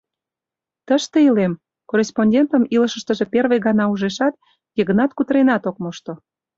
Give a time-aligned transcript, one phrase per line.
[0.87, 4.33] —Тыште илем...— корреспондентым илышыштыже первый гана ужешат,
[4.77, 6.13] Йыгнат кутыренат ок мошто.